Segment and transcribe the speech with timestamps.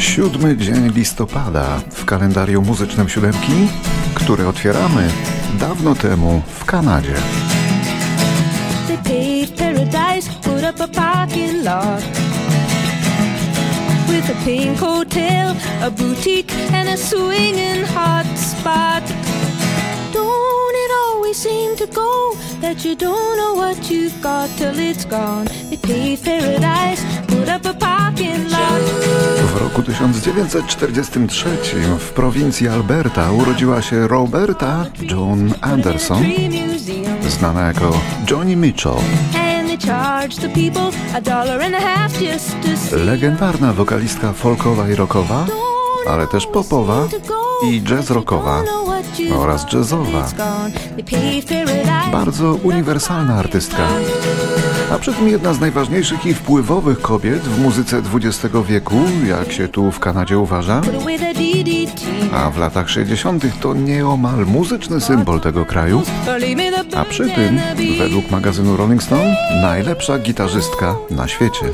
[0.00, 3.52] Siódmy dzień listopada w kalendarium muzycznym siódemki,
[4.14, 5.08] który otwieramy
[5.60, 7.14] dawno temu w Kanadzie.
[14.08, 19.04] With a pink hotel, a boutique, and a swinging hot spot.
[20.12, 25.04] Don't it always seem to go that you don't know what you've got till it's
[25.04, 25.46] gone?
[25.70, 26.29] They paved
[30.34, 31.58] 1943
[31.98, 36.24] w prowincji Alberta urodziła się Roberta Joan Anderson,
[37.28, 38.94] znana jako Johnny Mitchell.
[42.92, 45.46] Legendarna wokalistka folkowa i rockowa,
[46.08, 47.08] ale też popowa
[47.64, 48.62] i jazz rockowa
[49.36, 50.28] oraz jazzowa.
[52.12, 53.86] Bardzo uniwersalna artystka,
[54.90, 58.96] a przy tym jedna z najważniejszych i wpływowych kobiet w muzyce XX wieku,
[59.28, 60.80] jak się tu w Kanadzie uważa.
[62.32, 63.60] A w latach 60.
[63.60, 66.02] to nieomal muzyczny symbol tego kraju,
[66.96, 67.60] a przy tym,
[67.98, 71.66] według magazynu Rolling Stone, najlepsza gitarzystka na świecie.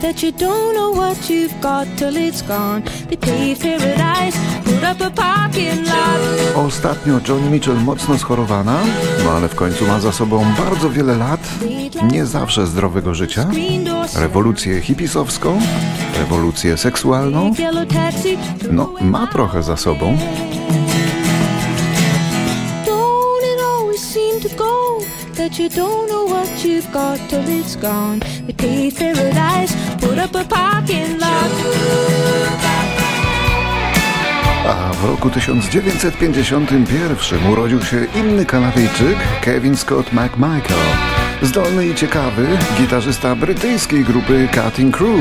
[0.00, 2.82] that you don't know what you've got till it's gone.
[3.08, 3.16] They
[3.56, 4.36] paradise,
[6.56, 8.78] Ostatnio Johnny Mitchell mocno schorowana,
[9.24, 11.40] no ale w końcu ma za sobą bardzo wiele lat,
[12.12, 13.46] nie zawsze zdrowego życia,
[14.16, 15.60] rewolucję hipisowską,
[16.18, 17.52] rewolucję seksualną,
[18.70, 20.16] no ma trochę za sobą.
[22.86, 24.98] Don't it always seem to go
[25.36, 28.20] that you don't know what you've got till it's gone?
[28.46, 32.87] They paved paradise, put up a parking lot.
[34.68, 40.80] A w roku 1951 urodził się inny Kanadyjczyk, Kevin Scott McMichael.
[41.42, 42.46] Zdolny i ciekawy
[42.78, 45.20] gitarzysta brytyjskiej grupy Cutting Crew,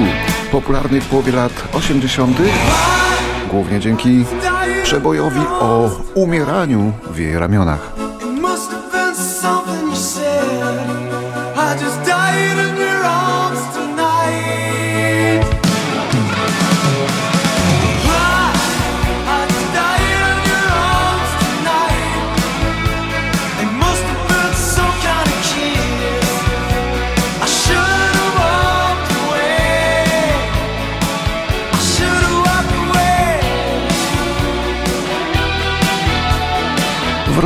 [0.51, 2.37] popularny w połowie lat 80.,
[3.51, 4.25] głównie dzięki
[4.83, 7.91] przebojowi o umieraniu w jej ramionach.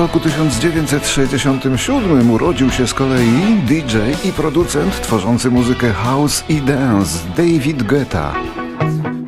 [0.01, 7.83] Roku 1967 urodził się z kolei DJ i producent tworzący muzykę house i dance David
[7.83, 8.33] Guetta.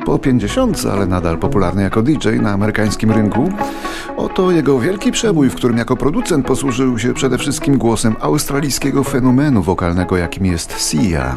[0.06, 3.52] Po 50, ale nadal popularny jako DJ na amerykańskim rynku,
[4.16, 9.62] oto jego wielki przebój, w którym jako producent posłużył się przede wszystkim głosem australijskiego fenomenu
[9.62, 11.36] wokalnego, jakim jest Sia.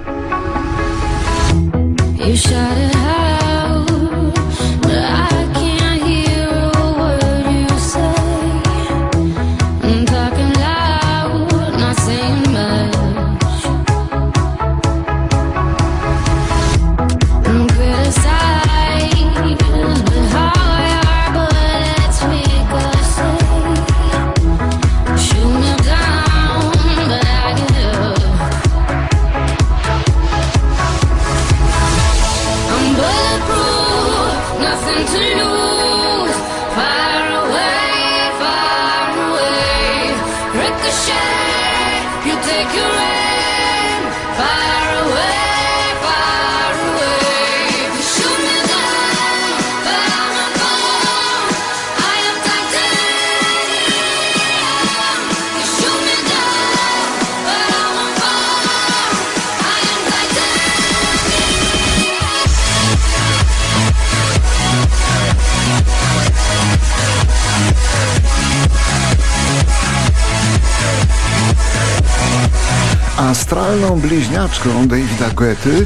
[73.88, 75.86] Astralną bliźniaczką Davida Guety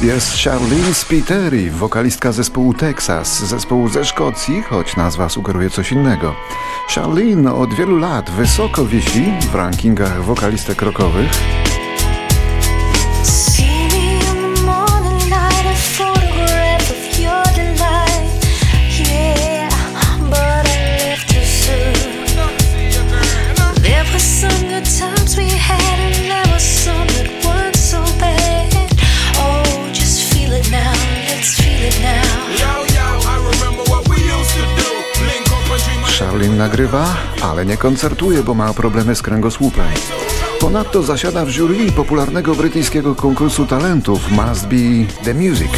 [0.00, 6.34] jest Charlene Spiteri, wokalistka zespołu Texas, zespołu ze Szkocji, choć nazwa sugeruje coś innego.
[6.88, 11.30] Charlene od wielu lat wysoko wisi w rankingach wokalistek rockowych.
[36.58, 39.86] Nagrywa, ale nie koncertuje, bo ma problemy z kręgosłupem.
[40.60, 45.70] Ponadto zasiada w jury popularnego brytyjskiego konkursu talentów Must Be The Music.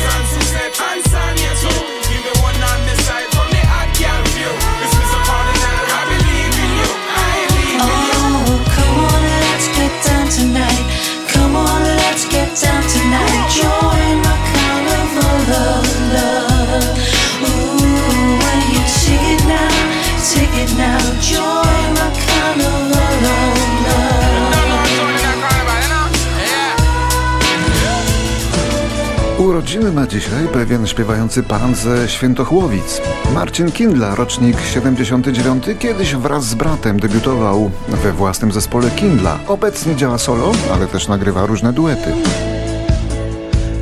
[29.71, 33.01] Urodziny ma dzisiaj pewien śpiewający pan ze Świętochłowic.
[33.35, 39.39] Marcin Kindla, rocznik 79, kiedyś wraz z bratem debiutował we własnym zespole Kindla.
[39.47, 42.13] Obecnie działa solo, ale też nagrywa różne duety.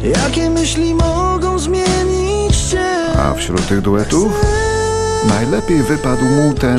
[0.02, 2.96] Jakie myśli mogą zmienić cię?
[3.19, 4.32] A wśród tych duetów
[5.29, 6.79] najlepiej wypadł mu ten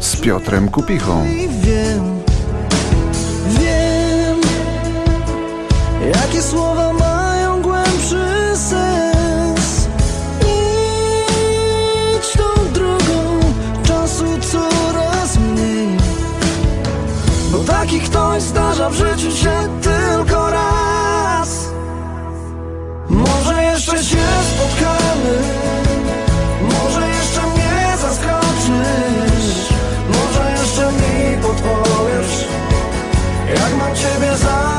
[0.00, 1.26] z Piotrem Kupichą.
[1.26, 2.22] i wiem,
[3.60, 4.40] wiem,
[6.14, 6.95] jakie słowa
[17.56, 21.68] bo taki ktoś zdarza w życiu się tylko raz.
[23.08, 25.38] Może jeszcze się spotkamy,
[26.62, 29.72] może jeszcze mnie zaskoczysz,
[30.08, 32.48] może jeszcze mi podpowiesz,
[33.48, 34.75] jak mam ciebie zauroczyć.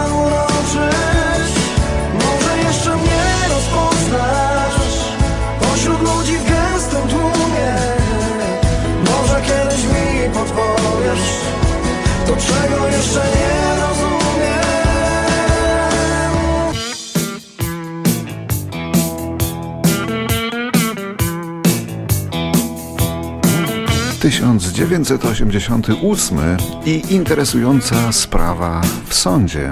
[24.59, 26.39] 1988
[26.85, 29.71] i interesująca sprawa w sądzie.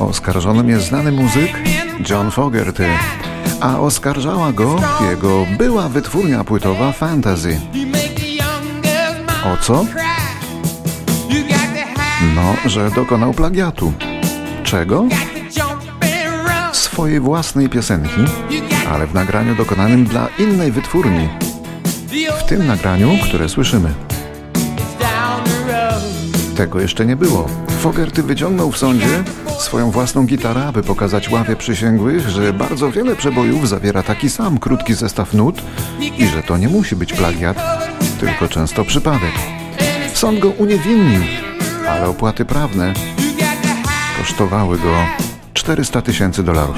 [0.00, 1.52] Oskarżonym jest znany muzyk
[2.10, 2.86] John Fogerty,
[3.60, 4.80] a oskarżała go
[5.10, 7.60] jego była wytwórnia płytowa Fantasy.
[9.44, 9.84] O co?
[12.34, 13.92] No, że dokonał plagiatu.
[14.64, 15.06] Czego?
[16.72, 18.20] Swojej własnej piosenki,
[18.90, 21.28] ale w nagraniu dokonanym dla innej wytwórni.
[22.40, 23.92] W tym nagraniu, które słyszymy.
[26.56, 27.48] Tego jeszcze nie było.
[27.80, 29.24] Fogerty wyciągnął w sądzie
[29.58, 34.94] swoją własną gitarę, aby pokazać ławie przysięgłych, że bardzo wiele przebojów zawiera taki sam krótki
[34.94, 35.62] zestaw nut
[36.18, 37.56] i że to nie musi być plagiat,
[38.20, 39.32] tylko często przypadek.
[40.14, 41.22] Sąd go uniewinnił,
[41.88, 42.94] ale opłaty prawne
[44.18, 44.94] kosztowały go
[45.54, 46.76] 400 tysięcy dolarów.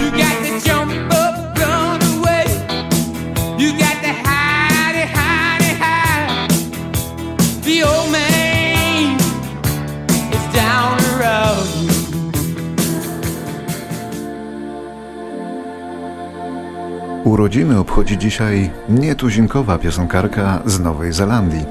[17.24, 21.64] Urodziny obchodzi dzisiaj nietuzinkowa piosenkarka z Nowej Zelandii.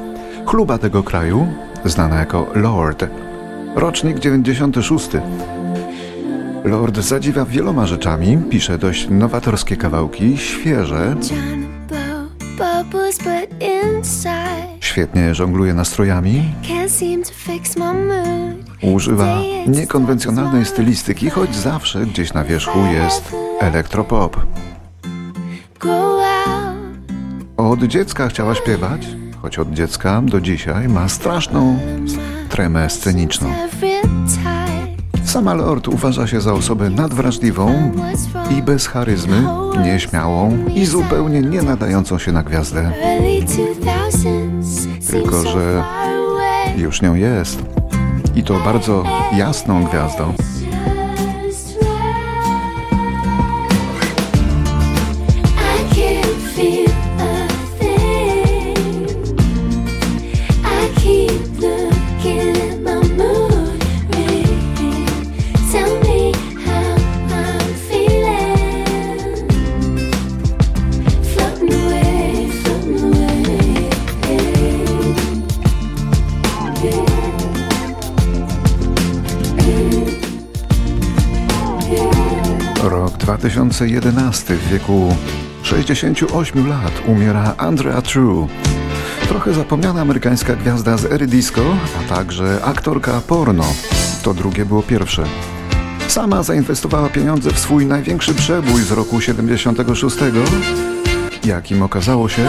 [0.46, 1.48] Chluba tego kraju,
[1.86, 3.06] znana jako Lord.
[3.76, 5.10] Rocznik 96.
[6.64, 11.16] Lord zadziwia wieloma rzeczami, pisze dość nowatorskie kawałki, świeże,
[14.80, 16.54] świetnie żongluje nastrojami,
[18.82, 19.38] używa
[19.68, 24.38] niekonwencjonalnej stylistyki, choć zawsze gdzieś na wierzchu jest elektropop.
[27.58, 29.08] Od dziecka chciała śpiewać,
[29.42, 31.80] choć od dziecka do dzisiaj ma straszną
[32.50, 33.54] tremę sceniczną.
[35.26, 37.92] Sama Lord uważa się za osobę nadwrażliwą
[38.58, 39.44] i bez charyzmy,
[39.84, 42.92] nieśmiałą i zupełnie nie nadającą się na gwiazdę.
[43.04, 45.84] Early 2000s seems Tylko, że.
[46.78, 47.64] Już nią jest.
[48.36, 49.04] I to bardzo
[49.38, 50.34] jasną gwiazdą.
[82.84, 85.16] Rok 2011 w wieku
[85.64, 88.48] 68 lat umiera Andrea True.
[89.28, 91.62] Trochę zapomniana amerykańska gwiazda z ery disco,
[92.00, 93.64] a także aktorka porno.
[94.24, 95.24] To drugie było pierwsze.
[96.08, 100.18] Sama zainwestowała pieniądze w swój największy przebój z roku 76,
[101.44, 102.48] jakim okazało się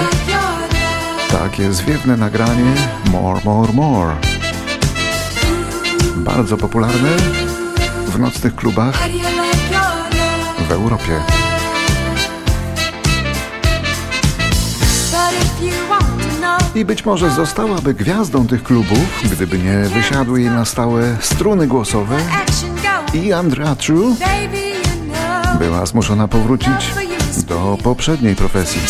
[1.30, 2.74] takie zwiewne nagranie
[3.10, 4.16] More, More, More.
[6.16, 7.10] Bardzo popularne
[8.06, 9.08] w nocnych klubach
[10.72, 11.20] Europie.
[16.74, 22.18] I być może zostałaby gwiazdą tych klubów, gdyby nie wysiadły jej na stałe struny głosowe
[23.14, 24.16] i Andrea True
[25.58, 26.94] była zmuszona powrócić
[27.48, 28.80] do poprzedniej profesji.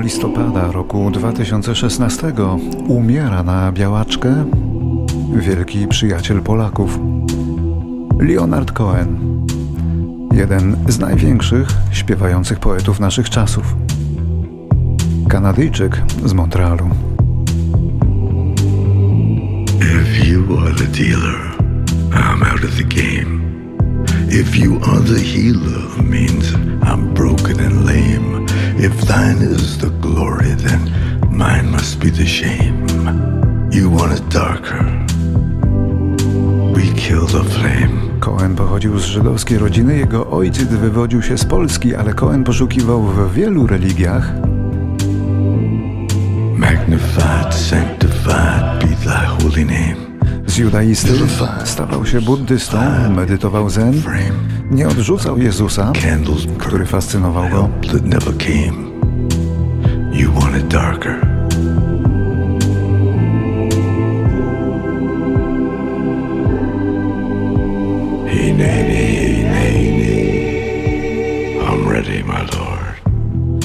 [0.00, 2.32] Listopada roku 2016
[2.88, 4.44] umiera na białaczkę
[5.36, 6.98] wielki przyjaciel Polaków
[8.18, 9.16] Leonard Cohen,
[10.32, 13.76] jeden z największych śpiewających poetów naszych czasów.
[15.28, 16.90] Kanadyjczyk z Montrealu.
[19.80, 21.36] If you are the dealer,
[22.10, 23.55] I'm out of the game.
[24.28, 26.52] If you are the healer, means
[26.82, 28.46] I'm broken and lame.
[28.78, 30.80] If thine is the glory, then
[31.30, 32.86] mine must be the shame.
[33.70, 34.82] You want it darker.
[36.74, 38.20] We kill the flame.
[38.20, 43.34] Cohen pochodził z żydowskiej rodziny, jego ojciec wywodził się z Polski, ale Cohen poszukiwał w
[43.34, 44.32] wielu religiach,
[46.56, 48.15] Magnified, sanctified
[50.56, 51.12] z judaisty,
[51.64, 52.78] stawał się buddystą,
[53.10, 54.02] medytował zen,
[54.70, 55.92] nie odrzucał Jezusa,
[56.58, 57.68] który fascynował go.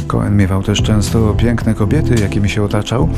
[0.07, 3.10] Cohen miewał też często piękne kobiety, jakimi się otaczał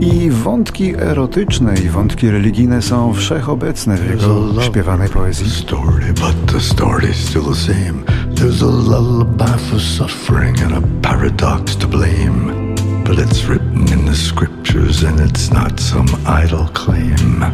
[0.00, 5.50] i wątki erotyczne i wątki religijne są wszechobecne w jego śpiewanej poezji.
[5.50, 8.04] story, but the story's still the same.
[8.34, 12.74] There's a lullaby for suffering and a paradox to blame.
[13.04, 16.08] But it's written in the scriptures and it's not some
[16.44, 17.44] idle claim.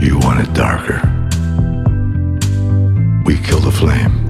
[0.00, 1.13] You want it darker.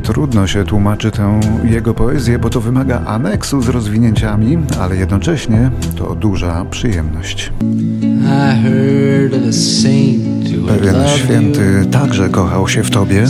[0.02, 6.14] Trudno się tłumaczy tę jego poezję, bo to wymaga aneksu z rozwinięciami, ale jednocześnie to
[6.14, 7.52] duża przyjemność.
[7.62, 10.33] I heard of a saint
[10.68, 13.24] Pewien święty także kochał się w tobie.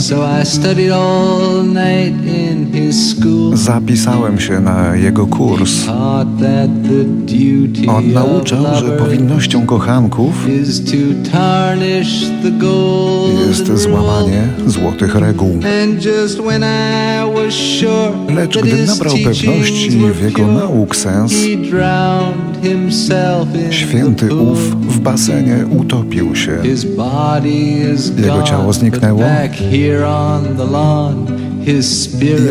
[3.53, 5.71] Zapisałem się na jego kurs.
[7.87, 10.47] On nauczał, że powinnością kochanków
[13.47, 15.59] jest złamanie złotych reguł.
[18.35, 21.33] Lecz gdy nabrał pewności w jego nauk sens,
[23.69, 24.59] święty ów
[24.93, 26.57] w basenie utopił się.
[28.17, 29.21] Jego ciało zniknęło.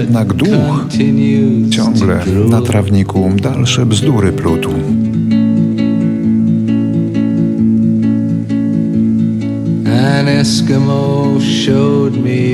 [0.00, 0.88] Jednak duch
[1.70, 4.70] Ciągle na trawniku dalsze bzdury plutł.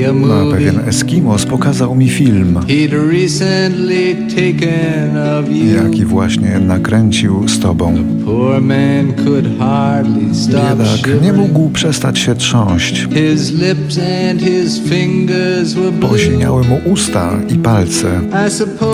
[0.09, 2.59] A movie pewien Eskimos pokazał mi film,
[5.75, 7.95] jaki właśnie nakręcił z tobą.
[10.47, 13.07] Biedak nie mógł przestać się trząść.
[16.01, 18.21] Poziniały mu usta i palce.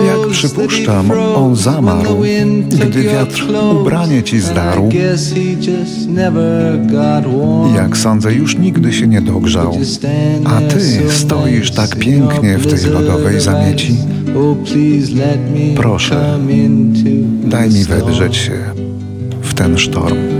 [0.07, 2.23] Jak przypuszczam, on zamarł,
[2.67, 3.45] gdy wiatr
[3.81, 4.89] ubranie ci zdarł.
[7.75, 9.77] Jak sądzę, już nigdy się nie dogrzał.
[10.45, 13.95] A ty stoisz tak pięknie w tej lodowej zamieci.
[15.75, 16.39] Proszę,
[17.43, 18.59] Daj mi wedrzeć się
[19.41, 20.36] w ten sztorm.